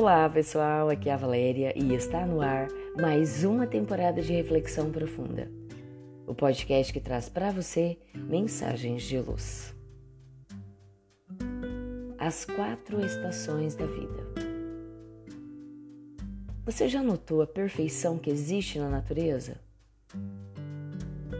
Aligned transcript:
Olá 0.00 0.26
pessoal, 0.30 0.88
aqui 0.88 1.10
é 1.10 1.12
a 1.12 1.16
Valéria 1.18 1.74
e 1.76 1.94
está 1.94 2.24
no 2.24 2.40
ar 2.40 2.68
mais 2.98 3.44
uma 3.44 3.66
temporada 3.66 4.22
de 4.22 4.32
Reflexão 4.32 4.90
Profunda, 4.90 5.50
o 6.26 6.34
podcast 6.34 6.90
que 6.90 7.00
traz 7.00 7.28
para 7.28 7.50
você 7.50 7.98
mensagens 8.14 9.02
de 9.02 9.18
luz. 9.18 9.76
As 12.18 12.46
quatro 12.46 13.04
estações 13.04 13.74
da 13.74 13.84
vida. 13.84 14.26
Você 16.64 16.88
já 16.88 17.02
notou 17.02 17.42
a 17.42 17.46
perfeição 17.46 18.16
que 18.16 18.30
existe 18.30 18.78
na 18.78 18.88
natureza? 18.88 19.60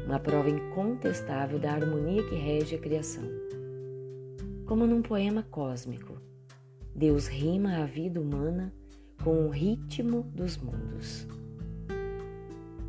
Uma 0.04 0.20
prova 0.20 0.50
incontestável 0.50 1.58
da 1.58 1.72
harmonia 1.72 2.28
que 2.28 2.34
rege 2.34 2.74
a 2.74 2.78
criação. 2.78 3.24
Como 4.66 4.86
num 4.86 5.00
poema 5.00 5.42
cósmico 5.50 6.28
Deus 7.00 7.28
rima 7.28 7.78
a 7.78 7.86
vida 7.86 8.20
humana 8.20 8.70
com 9.24 9.46
o 9.46 9.48
ritmo 9.48 10.22
dos 10.34 10.58
mundos. 10.58 11.26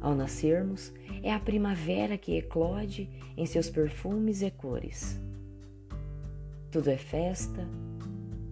Ao 0.02 0.14
nascermos, 0.14 0.92
é 1.24 1.34
a 1.34 1.40
primavera 1.40 2.18
que 2.18 2.36
eclode 2.36 3.10
em 3.38 3.46
seus 3.46 3.70
perfumes 3.70 4.42
e 4.42 4.52
cores. 4.52 5.18
Tudo 6.70 6.90
é 6.90 6.98
festa, 6.98 7.66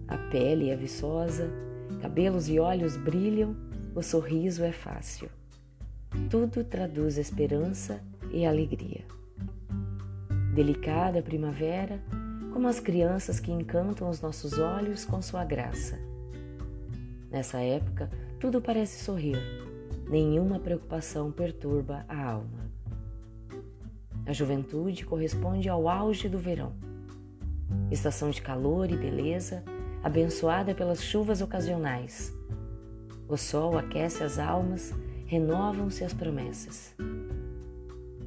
a 0.08 0.16
pele 0.30 0.70
é 0.70 0.76
viçosa, 0.76 1.50
cabelos 2.00 2.48
e 2.48 2.58
olhos 2.58 2.96
brilham, 2.96 3.54
o 3.94 4.02
sorriso 4.02 4.64
é 4.64 4.72
fácil. 4.72 5.28
Tudo 6.30 6.64
traduz 6.64 7.18
esperança 7.18 8.02
e 8.32 8.46
alegria. 8.46 9.04
Delicada 10.54 11.20
primavera, 11.20 12.02
como 12.50 12.68
as 12.68 12.80
crianças 12.80 13.40
que 13.40 13.52
encantam 13.52 14.08
os 14.08 14.20
nossos 14.20 14.58
olhos 14.58 15.04
com 15.04 15.22
sua 15.22 15.44
graça. 15.44 15.98
Nessa 17.30 17.60
época, 17.60 18.10
tudo 18.38 18.60
parece 18.60 19.04
sorrir, 19.04 19.38
nenhuma 20.08 20.58
preocupação 20.58 21.30
perturba 21.30 22.04
a 22.08 22.30
alma. 22.32 22.70
A 24.26 24.32
juventude 24.32 25.04
corresponde 25.04 25.68
ao 25.68 25.88
auge 25.88 26.28
do 26.28 26.38
verão, 26.38 26.74
estação 27.90 28.30
de 28.30 28.42
calor 28.42 28.90
e 28.90 28.96
beleza, 28.96 29.62
abençoada 30.02 30.74
pelas 30.74 31.02
chuvas 31.02 31.40
ocasionais. 31.40 32.34
O 33.28 33.36
sol 33.36 33.78
aquece 33.78 34.24
as 34.24 34.38
almas, 34.38 34.92
renovam-se 35.26 36.02
as 36.04 36.12
promessas. 36.12 36.94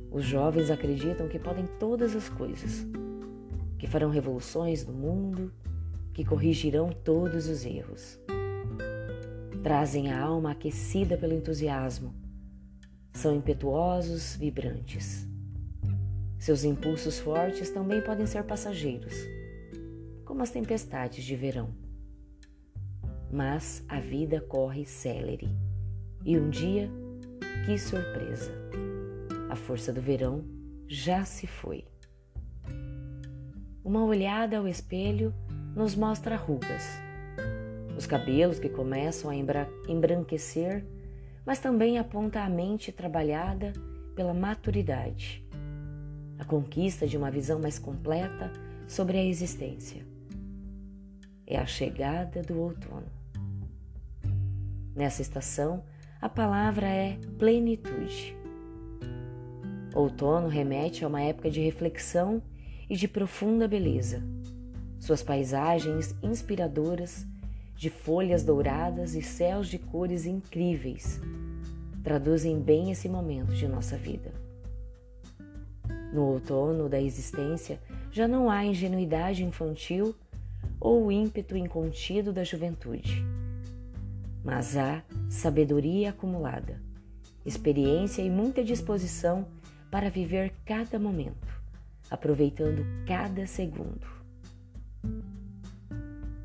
Os 0.09 0.23
jovens 0.23 0.71
acreditam 0.71 1.27
que 1.27 1.39
podem 1.39 1.67
todas 1.77 2.15
as 2.15 2.29
coisas 2.29 2.85
que 3.83 3.89
farão 3.89 4.09
revoluções 4.09 4.85
no 4.87 4.93
mundo, 4.93 5.51
que 6.13 6.23
corrigirão 6.23 6.89
todos 6.89 7.49
os 7.49 7.65
erros. 7.65 8.17
Trazem 9.61 10.09
a 10.09 10.21
alma 10.21 10.51
aquecida 10.51 11.17
pelo 11.17 11.33
entusiasmo. 11.33 12.15
São 13.11 13.35
impetuosos, 13.35 14.37
vibrantes. 14.37 15.27
Seus 16.39 16.63
impulsos 16.63 17.19
fortes 17.19 17.71
também 17.71 18.01
podem 18.01 18.25
ser 18.25 18.45
passageiros, 18.45 19.15
como 20.23 20.41
as 20.41 20.49
tempestades 20.49 21.25
de 21.25 21.35
verão. 21.35 21.75
Mas 23.29 23.83
a 23.89 23.99
vida 23.99 24.39
corre 24.39 24.85
célere. 24.85 25.49
E 26.23 26.37
um 26.37 26.49
dia, 26.49 26.89
que 27.65 27.77
surpresa! 27.77 28.53
A 29.49 29.57
força 29.57 29.91
do 29.91 29.99
verão 29.99 30.45
já 30.87 31.25
se 31.25 31.45
foi. 31.45 31.83
Uma 33.85 34.05
olhada 34.05 34.59
ao 34.59 34.65
espelho 34.65 35.33
nos 35.75 35.93
mostra 35.93 36.37
rugas, 36.37 36.87
os 37.97 38.05
cabelos 38.05 38.57
que 38.57 38.69
começam 38.69 39.29
a 39.29 39.35
embranquecer, 39.35 40.85
mas 41.45 41.59
também 41.59 41.97
aponta 41.97 42.39
a 42.39 42.49
mente 42.49 42.93
trabalhada 42.93 43.73
pela 44.15 44.33
maturidade, 44.33 45.45
a 46.39 46.45
conquista 46.45 47.05
de 47.05 47.17
uma 47.17 47.29
visão 47.29 47.59
mais 47.59 47.77
completa 47.77 48.53
sobre 48.87 49.17
a 49.17 49.25
existência. 49.25 50.05
É 51.45 51.57
a 51.57 51.65
chegada 51.65 52.41
do 52.41 52.57
outono. 52.57 53.11
Nessa 54.95 55.21
estação, 55.21 55.83
a 56.21 56.29
palavra 56.29 56.87
é 56.87 57.17
plenitude. 57.37 58.33
Outono 59.93 60.47
remete 60.47 61.03
a 61.03 61.07
uma 61.09 61.21
época 61.21 61.51
de 61.51 61.59
reflexão 61.59 62.41
e 62.89 62.95
de 62.95 63.07
profunda 63.07 63.67
beleza. 63.67 64.21
Suas 64.99 65.21
paisagens 65.21 66.15
inspiradoras, 66.23 67.25
de 67.75 67.89
folhas 67.89 68.43
douradas 68.43 69.15
e 69.15 69.21
céus 69.21 69.67
de 69.67 69.77
cores 69.77 70.25
incríveis, 70.25 71.19
traduzem 72.03 72.59
bem 72.59 72.91
esse 72.91 73.09
momento 73.09 73.53
de 73.53 73.67
nossa 73.67 73.97
vida. 73.97 74.31
No 76.13 76.23
outono 76.23 76.87
da 76.87 77.01
existência 77.01 77.81
já 78.11 78.27
não 78.27 78.49
há 78.49 78.63
ingenuidade 78.63 79.43
infantil 79.43 80.15
ou 80.79 81.07
o 81.07 81.11
ímpeto 81.11 81.57
incontido 81.57 82.31
da 82.31 82.43
juventude, 82.43 83.25
mas 84.43 84.77
há 84.77 85.03
sabedoria 85.29 86.11
acumulada, 86.11 86.79
experiência 87.45 88.21
e 88.21 88.29
muita 88.29 88.63
disposição 88.63 89.47
para 89.89 90.09
viver 90.09 90.53
cada 90.65 90.99
momento 90.99 91.62
aproveitando 92.13 92.85
cada 93.07 93.47
segundo. 93.47 94.05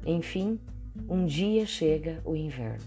Enfim, 0.06 0.58
um 1.06 1.26
dia 1.26 1.66
chega 1.66 2.22
o 2.24 2.34
inverno, 2.34 2.86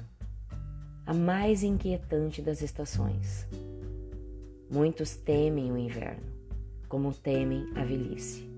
a 1.05 1.13
mais 1.13 1.61
inquietante 1.61 2.41
das 2.41 2.63
estações. 2.63 3.45
Muitos 4.67 5.15
temem 5.15 5.71
o 5.71 5.77
inverno, 5.77 6.23
como 6.89 7.13
temem 7.13 7.67
a 7.75 7.85
velhice. 7.85 8.49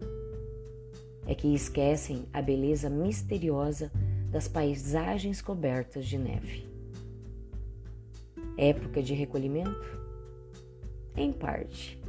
É 1.28 1.36
que 1.36 1.54
esquecem 1.54 2.26
a 2.32 2.42
beleza 2.42 2.90
misteriosa 2.90 3.92
das 4.32 4.48
paisagens 4.48 5.42
cobertas 5.42 6.06
de 6.06 6.18
neve. 6.18 6.66
Época 8.58 9.04
de 9.04 9.14
recolhimento? 9.14 10.02
Em 11.14 11.34
parte 11.34 12.02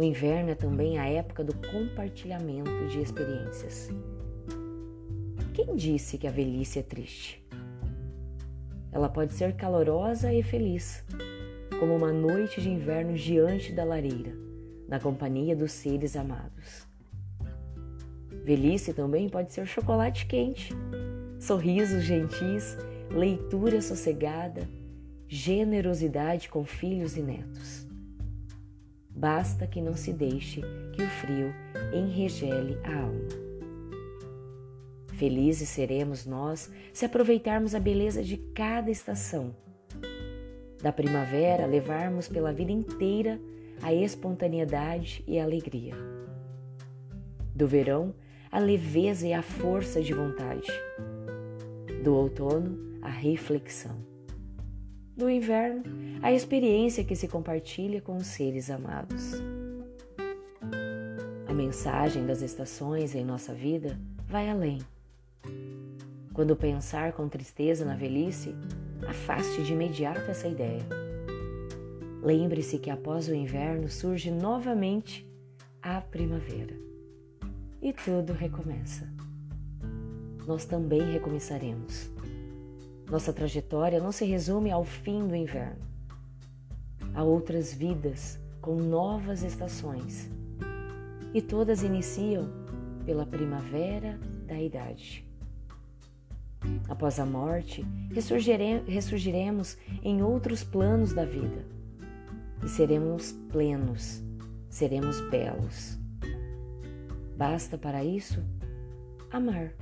o 0.00 0.02
inverno 0.02 0.48
é 0.48 0.54
também 0.54 0.96
a 0.96 1.06
época 1.06 1.44
do 1.44 1.52
compartilhamento 1.54 2.86
de 2.88 3.02
experiências. 3.02 3.90
Quem 5.52 5.76
disse 5.76 6.16
que 6.16 6.26
a 6.26 6.30
velhice 6.30 6.78
é 6.78 6.82
triste? 6.82 7.46
Ela 8.90 9.10
pode 9.10 9.34
ser 9.34 9.54
calorosa 9.56 10.32
e 10.32 10.42
feliz, 10.42 11.04
como 11.78 11.94
uma 11.94 12.10
noite 12.14 12.62
de 12.62 12.70
inverno 12.70 13.12
diante 13.12 13.74
da 13.74 13.84
lareira, 13.84 14.32
na 14.88 14.98
companhia 14.98 15.54
dos 15.54 15.72
seres 15.72 16.16
amados. 16.16 16.88
Velhice 18.42 18.94
também 18.94 19.28
pode 19.28 19.52
ser 19.52 19.66
chocolate 19.66 20.24
quente, 20.24 20.72
sorrisos 21.38 22.04
gentis, 22.04 22.74
leitura 23.10 23.82
sossegada, 23.82 24.66
generosidade 25.28 26.48
com 26.48 26.64
filhos 26.64 27.18
e 27.18 27.20
netos. 27.20 27.89
Basta 29.14 29.66
que 29.66 29.80
não 29.80 29.94
se 29.94 30.12
deixe 30.12 30.62
que 30.92 31.02
o 31.02 31.08
frio 31.08 31.52
enregele 31.92 32.78
a 32.84 33.02
alma. 33.02 33.28
Felizes 35.14 35.68
seremos 35.68 36.24
nós 36.24 36.70
se 36.92 37.04
aproveitarmos 37.04 37.74
a 37.74 37.80
beleza 37.80 38.22
de 38.22 38.36
cada 38.54 38.90
estação. 38.90 39.54
Da 40.82 40.92
primavera, 40.92 41.66
levarmos 41.66 42.26
pela 42.26 42.52
vida 42.52 42.72
inteira 42.72 43.38
a 43.82 43.92
espontaneidade 43.92 45.22
e 45.26 45.38
a 45.38 45.44
alegria. 45.44 45.94
Do 47.54 47.66
verão, 47.66 48.14
a 48.50 48.58
leveza 48.58 49.26
e 49.26 49.32
a 49.34 49.42
força 49.42 50.00
de 50.00 50.14
vontade. 50.14 50.72
Do 52.02 52.14
outono, 52.14 52.98
a 53.02 53.10
reflexão 53.10 54.09
do 55.20 55.28
inverno, 55.28 55.82
a 56.22 56.32
experiência 56.32 57.04
que 57.04 57.14
se 57.14 57.28
compartilha 57.28 58.00
com 58.00 58.16
os 58.16 58.26
seres 58.26 58.70
amados. 58.70 59.34
A 61.46 61.52
mensagem 61.52 62.24
das 62.24 62.40
estações 62.40 63.14
em 63.14 63.22
nossa 63.22 63.52
vida 63.52 64.00
vai 64.26 64.48
além. 64.48 64.78
Quando 66.32 66.56
pensar 66.56 67.12
com 67.12 67.28
tristeza 67.28 67.84
na 67.84 67.94
velhice, 67.94 68.54
afaste 69.06 69.62
de 69.62 69.74
imediato 69.74 70.30
essa 70.30 70.48
ideia. 70.48 70.86
Lembre-se 72.22 72.78
que 72.78 72.88
após 72.88 73.28
o 73.28 73.34
inverno 73.34 73.90
surge 73.90 74.30
novamente 74.30 75.28
a 75.82 76.00
primavera 76.00 76.74
e 77.82 77.92
tudo 77.92 78.32
recomeça. 78.32 79.06
Nós 80.46 80.64
também 80.64 81.12
recomeçaremos 81.12 82.10
nossa 83.10 83.32
trajetória 83.32 84.00
não 84.00 84.12
se 84.12 84.24
resume 84.24 84.70
ao 84.70 84.84
fim 84.84 85.26
do 85.26 85.34
inverno. 85.34 85.82
Há 87.12 87.24
outras 87.24 87.74
vidas 87.74 88.38
com 88.60 88.76
novas 88.76 89.42
estações 89.42 90.30
e 91.34 91.42
todas 91.42 91.82
iniciam 91.82 92.48
pela 93.04 93.26
primavera 93.26 94.18
da 94.46 94.60
idade. 94.60 95.26
Após 96.88 97.18
a 97.18 97.24
morte, 97.24 97.84
ressurgiremos 98.86 99.76
em 100.02 100.22
outros 100.22 100.62
planos 100.62 101.12
da 101.12 101.24
vida 101.24 101.64
e 102.64 102.68
seremos 102.68 103.32
plenos, 103.50 104.22
seremos 104.68 105.20
belos. 105.30 105.98
Basta 107.36 107.78
para 107.78 108.04
isso 108.04 108.44
amar. 109.32 109.72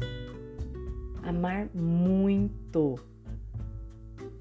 Amar 1.23 1.69
muito. 1.75 2.95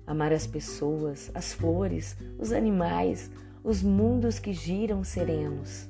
Amar 0.08 0.32
as 0.32 0.48
pessoas, 0.48 1.30
as 1.36 1.52
flores, 1.52 2.16
os 2.40 2.54
animais, 2.54 3.30
os 3.62 3.84
mundos 3.84 4.40
que 4.40 4.54
giram 4.54 5.04
serenos. 5.04 5.90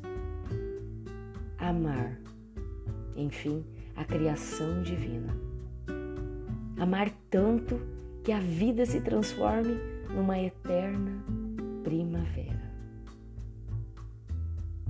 Amar, 1.59 2.19
enfim, 3.15 3.63
a 3.95 4.03
criação 4.03 4.81
divina. 4.81 5.37
Amar 6.79 7.11
tanto 7.29 7.79
que 8.23 8.31
a 8.31 8.39
vida 8.39 8.85
se 8.87 8.99
transforme 9.01 9.75
numa 10.09 10.39
eterna 10.39 11.23
primavera. 11.83 12.71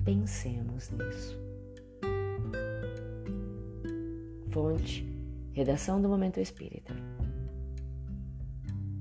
Pensemos 0.05 0.89
nisso. 0.91 1.37
Fonte, 4.49 5.05
redação 5.51 6.01
do 6.01 6.07
Momento 6.07 6.39
Espírita. 6.39 6.93